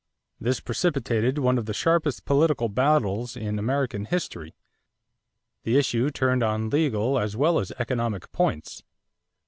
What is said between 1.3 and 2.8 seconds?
one of the sharpest political